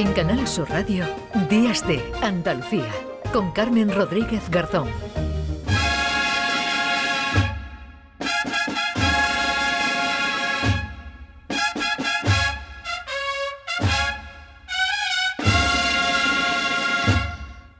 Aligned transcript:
En 0.00 0.14
Canal 0.14 0.48
Sur 0.48 0.66
Radio, 0.70 1.04
Días 1.50 1.86
de 1.86 2.02
Andalucía, 2.22 2.90
con 3.34 3.52
Carmen 3.52 3.94
Rodríguez 3.94 4.48
Garzón. 4.48 4.88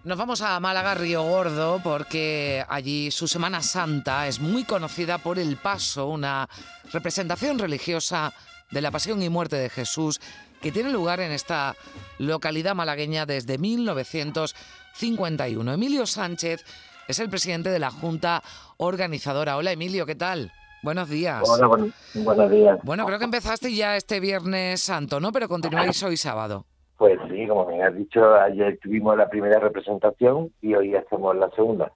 Nos 0.05 0.19
vamos 0.19 0.43
a 0.43 0.61
Málaga, 0.61 0.95
Río 0.97 1.23
Gordo, 1.23 1.81
porque 1.83 2.63
allí 2.69 3.11
su 3.11 3.29
Semana 3.29 3.63
Santa 3.63 4.29
es 4.29 4.41
muy 4.41 4.65
conocida 4.65 5.17
por 5.17 5.39
el 5.39 5.57
paso, 5.57 6.09
una 6.09 6.47
representación 6.93 7.59
religiosa 7.59 8.35
de 8.71 8.83
la 8.83 8.91
pasión 8.91 9.23
y 9.23 9.31
muerte 9.31 9.57
de 9.57 9.71
Jesús 9.71 10.21
que 10.61 10.73
tiene 10.73 10.91
lugar 10.91 11.21
en 11.21 11.33
esta 11.33 11.75
localidad 12.19 12.75
malagueña 12.75 13.27
desde 13.27 13.59
1951. 13.59 15.73
Emilio 15.73 16.07
Sánchez 16.07 16.65
es 17.09 17.19
el 17.19 17.31
presidente 17.31 17.71
de 17.71 17.79
la 17.79 17.91
Junta 17.91 18.43
Organizadora. 18.77 19.57
Hola 19.57 19.73
Emilio, 19.73 20.07
¿qué 20.07 20.15
tal? 20.15 20.53
Buenos 20.83 21.09
días. 21.09 21.43
Hola, 21.49 21.67
buen- 21.67 21.93
buenos 22.15 22.51
días. 22.51 22.79
Bueno, 22.83 23.05
creo 23.07 23.19
que 23.19 23.25
empezaste 23.27 23.75
ya 23.75 23.97
este 23.97 24.21
Viernes 24.21 24.81
Santo, 24.81 25.21
¿no? 25.21 25.33
Pero 25.33 25.49
continuáis 25.49 26.03
hoy 26.03 26.17
sábado. 26.17 26.67
Pues 26.97 27.19
sí, 27.31 27.47
como 27.49 27.67
me 27.67 27.83
has 27.83 27.95
dicho, 27.95 28.35
ayer 28.35 28.79
tuvimos 28.83 29.17
la 29.17 29.29
primera 29.29 29.59
representación 29.59 30.53
y 30.61 30.75
hoy 30.75 30.95
hacemos 30.95 31.35
la 31.37 31.51
segunda. 31.51 31.93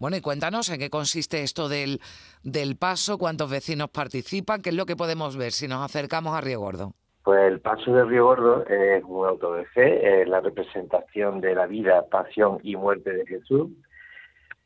Bueno, 0.00 0.16
y 0.16 0.20
cuéntanos 0.20 0.68
en 0.68 0.78
qué 0.78 0.90
consiste 0.90 1.42
esto 1.42 1.68
del, 1.68 2.00
del 2.44 2.76
paso, 2.76 3.18
cuántos 3.18 3.50
vecinos 3.50 3.90
participan, 3.90 4.62
qué 4.62 4.70
es 4.70 4.76
lo 4.76 4.86
que 4.86 4.94
podemos 4.96 5.36
ver 5.36 5.50
si 5.52 5.66
nos 5.66 5.84
acercamos 5.84 6.36
a 6.36 6.40
Río 6.40 6.60
Gordo. 6.60 6.94
Pues 7.28 7.42
el 7.42 7.60
Paso 7.60 7.92
de 7.92 8.06
Río 8.06 8.24
Gordo 8.24 8.64
es 8.64 9.04
un 9.04 9.26
auto 9.26 9.52
de 9.52 9.66
fe, 9.66 10.22
es 10.22 10.28
la 10.30 10.40
representación 10.40 11.42
de 11.42 11.54
la 11.54 11.66
vida, 11.66 12.06
pasión 12.10 12.58
y 12.62 12.74
muerte 12.74 13.12
de 13.12 13.26
Jesús. 13.26 13.68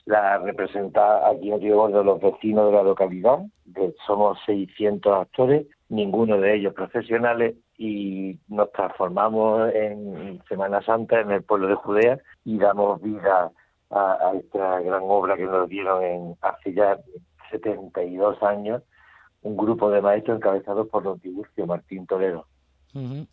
La 0.04 0.38
representa 0.38 1.28
aquí 1.28 1.50
en 1.50 1.60
Río 1.60 1.78
Gordo 1.78 2.04
los 2.04 2.20
vecinos 2.20 2.66
de 2.66 2.76
la 2.76 2.84
localidad. 2.84 3.40
Somos 4.06 4.38
600 4.46 5.12
actores, 5.12 5.66
ninguno 5.88 6.38
de 6.38 6.54
ellos 6.54 6.72
profesionales, 6.72 7.56
y 7.78 8.38
nos 8.46 8.70
transformamos 8.70 9.74
en 9.74 10.40
Semana 10.48 10.82
Santa 10.82 11.18
en 11.18 11.32
el 11.32 11.42
pueblo 11.42 11.66
de 11.66 11.74
Judea 11.74 12.18
y 12.44 12.58
damos 12.58 13.02
vida 13.02 13.50
a, 13.90 14.12
a 14.12 14.34
esta 14.36 14.80
gran 14.82 15.02
obra 15.02 15.36
que 15.36 15.46
nos 15.46 15.68
dieron 15.68 16.04
en, 16.04 16.36
hace 16.42 16.72
ya 16.74 16.96
72 17.50 18.40
años 18.44 18.84
un 19.40 19.56
grupo 19.56 19.90
de 19.90 20.00
maestros 20.00 20.36
encabezados 20.36 20.88
por 20.88 21.02
don 21.02 21.18
Tiburcio 21.18 21.66
Martín 21.66 22.06
Toledo. 22.06 22.46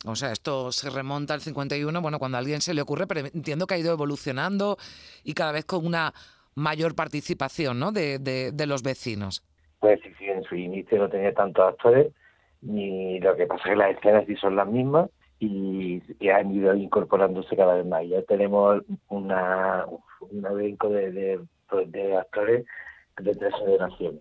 O 0.06 0.16
sea, 0.16 0.32
esto 0.32 0.72
se 0.72 0.88
remonta 0.90 1.34
al 1.34 1.40
51, 1.42 2.00
bueno, 2.00 2.18
cuando 2.18 2.38
a 2.38 2.40
alguien 2.40 2.60
se 2.62 2.72
le 2.74 2.80
ocurre, 2.82 3.06
pero 3.06 3.20
entiendo 3.20 3.66
que 3.66 3.74
ha 3.74 3.78
ido 3.78 3.92
evolucionando 3.92 4.78
y 5.22 5.34
cada 5.34 5.52
vez 5.52 5.64
con 5.66 5.84
una 5.84 6.14
mayor 6.54 6.94
participación 6.94 7.78
¿no? 7.78 7.92
de, 7.92 8.18
de- 8.18 8.52
de 8.52 8.66
los 8.66 8.82
vecinos. 8.82 9.42
Pues 9.78 10.00
sí, 10.02 10.10
sí, 10.18 10.24
en 10.26 10.42
su 10.44 10.54
inicio 10.56 10.98
no 10.98 11.08
tenía 11.08 11.32
tantos 11.34 11.64
actores, 11.66 12.12
ni 12.62 13.18
lo 13.20 13.36
que 13.36 13.46
pasa 13.46 13.62
es 13.64 13.70
que 13.70 13.76
las 13.76 13.96
escenas 13.96 14.24
sí 14.26 14.36
son 14.36 14.56
las 14.56 14.66
mismas 14.68 15.08
y, 15.38 16.02
y 16.18 16.28
han 16.28 16.54
ido 16.54 16.74
incorporándose 16.74 17.56
cada 17.56 17.74
vez 17.74 17.86
más. 17.86 18.02
Ya 18.08 18.22
tenemos 18.22 18.82
una, 19.08 19.86
un 20.20 20.46
elenco 20.46 20.88
de, 20.88 21.10
de, 21.12 21.40
pues, 21.68 21.90
de 21.92 22.16
actores 22.16 22.66
de 23.18 23.34
tres 23.34 23.54
generaciones. 23.58 24.20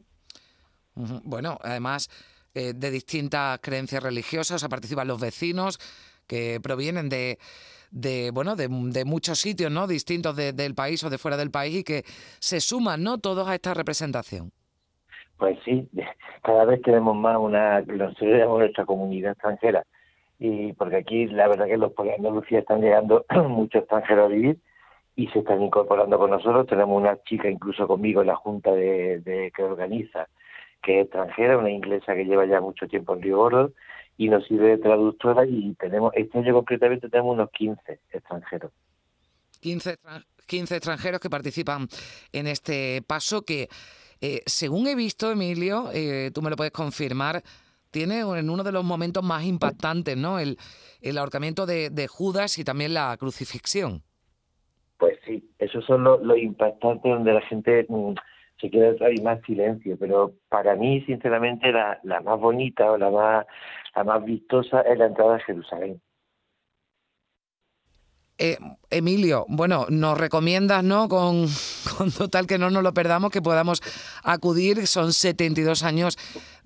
Bueno, 1.24 1.58
además 1.62 2.10
eh, 2.54 2.74
de 2.76 2.92
distintas 2.92 3.60
creencias 3.62 4.04
religiosas, 4.04 4.64
o 4.64 4.70
participan 4.70 5.08
los 5.08 5.20
vecinos 5.20 5.80
que 6.28 6.60
provienen 6.62 7.10
de, 7.10 7.40
de 7.92 8.32
bueno, 8.32 8.56
de, 8.56 8.70
muchos 9.06 9.40
sitios, 9.40 9.72
¿no? 9.72 9.88
Distintos 9.88 10.36
de- 10.36 10.54
del 10.54 10.76
país 10.76 11.04
o 11.04 11.10
de 11.10 11.18
fuera 11.18 11.38
del 11.38 11.52
país 11.52 11.78
y 11.78 11.84
que 11.84 12.04
se 12.40 12.60
suman, 12.62 13.04
¿no? 13.04 13.18
Todos 13.18 13.48
a 13.48 13.56
esta 13.56 13.74
representación. 13.74 14.52
Pues 15.38 15.58
sí, 15.66 15.90
cada 16.44 16.66
vez 16.66 16.82
tenemos 16.82 17.16
más 17.16 17.38
una, 17.38 17.82
nuestra 17.82 18.86
comunidad 18.86 19.32
extranjera. 19.32 19.84
Y 20.38 20.72
porque 20.74 20.98
aquí 20.98 21.28
la 21.28 21.48
verdad 21.50 21.66
que 21.66 21.78
los 21.78 21.92
pueblos 21.94 22.14
de 22.18 22.28
Andalucía 22.28 22.60
están 22.60 22.82
llegando 22.82 23.26
muchos 23.50 23.82
extranjeros 23.82 24.26
a 24.26 24.34
vivir 24.34 24.58
y 25.16 25.28
se 25.28 25.40
están 25.40 25.62
incorporando 25.62 26.18
con 26.18 26.30
nosotros. 26.30 26.68
Tenemos 26.68 26.96
una 26.96 27.22
chica 27.24 27.50
incluso 27.50 27.88
conmigo 27.88 28.22
en 28.22 28.28
la 28.28 28.36
junta 28.36 28.72
de, 28.72 29.20
de 29.20 29.52
que 29.54 29.64
organiza, 29.64 30.28
que 30.82 31.00
es 31.00 31.06
extranjera, 31.06 31.58
una 31.58 31.72
inglesa 31.72 32.16
que 32.16 32.26
lleva 32.26 32.46
ya 32.46 32.62
mucho 32.62 32.88
tiempo 32.88 33.14
en 33.16 33.22
Río 33.22 33.38
Gordo 33.38 33.72
y 34.18 34.30
nos 34.30 34.46
sirve 34.48 34.70
de 34.70 34.78
traductora 34.78 35.46
y 35.46 35.74
tenemos, 35.76 36.12
este 36.16 36.40
año 36.40 36.54
concretamente 36.54 37.10
tenemos 37.10 37.34
unos 37.36 37.50
15 37.52 38.00
extranjeros. 38.12 38.72
15, 39.62 39.94
extran- 39.98 40.26
15 40.46 40.76
extranjeros 40.78 41.20
que 41.20 41.30
participan 41.30 41.88
en 42.34 42.48
este 42.48 43.02
paso 43.06 43.44
que, 43.44 43.68
eh, 44.22 44.42
según 44.46 44.88
he 44.88 44.96
visto, 44.96 45.32
Emilio, 45.32 45.90
eh, 45.94 46.32
tú 46.34 46.42
me 46.42 46.50
lo 46.50 46.56
puedes 46.56 46.72
confirmar, 46.74 47.42
tiene 47.92 48.20
en 48.20 48.50
uno 48.50 48.64
de 48.64 48.72
los 48.72 48.84
momentos 48.84 49.24
más 49.24 49.44
impactantes, 49.46 50.16
¿no? 50.18 50.40
El, 50.40 50.58
el 51.02 51.18
ahorcamiento 51.18 51.66
de, 51.66 51.90
de 51.90 52.08
Judas 52.08 52.58
y 52.58 52.64
también 52.64 52.94
la 52.94 53.16
crucifixión. 53.18 54.04
Pues 54.98 55.18
sí, 55.26 55.50
esos 55.60 55.86
son 55.86 56.04
los, 56.04 56.22
los 56.22 56.38
impactantes 56.38 57.10
donde 57.12 57.34
la 57.34 57.42
gente 57.42 57.86
mm, 57.88 58.14
se 58.60 58.70
queda 58.70 58.94
hay 59.06 59.18
más 59.24 59.42
silencio, 59.46 59.98
pero 60.00 60.34
para 60.50 60.76
mí, 60.76 61.02
sinceramente, 61.02 61.72
la, 61.72 62.00
la 62.04 62.22
más 62.22 62.40
bonita 62.40 62.92
o 62.92 62.98
la 62.98 63.10
más, 63.10 63.46
la 63.96 64.04
más 64.04 64.24
vistosa 64.26 64.82
es 64.82 64.98
la 64.98 65.06
entrada 65.06 65.36
a 65.36 65.40
Jerusalén. 65.40 66.02
Eh, 68.42 68.58
Emilio, 68.90 69.46
bueno, 69.50 69.86
nos 69.90 70.18
recomiendas, 70.18 70.82
¿no? 70.82 71.10
Con, 71.10 71.46
con 71.98 72.10
total 72.10 72.48
que 72.48 72.58
no 72.58 72.70
nos 72.70 72.84
lo 72.84 72.94
perdamos, 72.94 73.32
que 73.32 73.42
podamos 73.42 73.82
acudir. 74.24 74.88
Son 74.88 75.12
72 75.12 75.84
años 75.84 76.18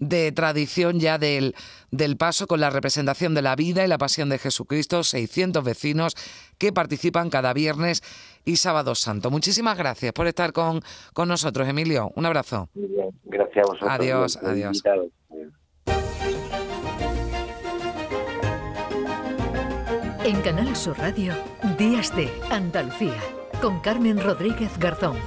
de 0.10 0.32
tradición 0.32 1.00
ya 1.00 1.18
del, 1.18 1.56
del 1.92 2.18
paso 2.18 2.48
con 2.48 2.60
la 2.60 2.70
representación 2.70 3.34
de 3.34 3.42
la 3.42 3.56
vida 3.56 3.84
y 3.84 3.88
la 3.88 3.98
pasión 3.98 4.30
de 4.30 4.40
Jesucristo. 4.40 5.04
600 5.04 5.64
vecinos 5.64 6.16
que 6.58 6.74
participan 6.74 7.30
cada 7.30 7.54
viernes 7.54 8.02
y 8.46 8.58
sábado 8.58 8.96
santo. 8.96 9.32
Muchísimas 9.32 9.78
gracias 9.78 10.14
por 10.14 10.28
estar 10.28 10.54
con, 10.54 10.82
con 11.14 11.28
nosotros, 11.28 11.68
Emilio. 11.68 12.12
Un 12.16 12.26
abrazo. 12.26 12.70
Muy 12.74 12.88
bien, 12.88 13.10
gracias 13.26 13.58
a 13.58 13.72
vosotros. 13.72 13.92
Adiós, 13.92 14.38
adiós. 14.38 14.84
En 20.26 20.42
Canal 20.42 20.74
Sur 20.76 20.98
Radio, 21.00 21.34
Días 21.78 22.16
de 22.16 22.30
Andalucía, 22.50 23.20
con 23.62 23.82
Carmen 23.82 24.22
Rodríguez 24.22 24.78
Garzón. 24.80 25.18